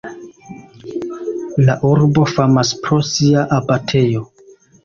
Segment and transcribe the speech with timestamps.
[1.67, 4.27] La urbo famas pro sia abatejo.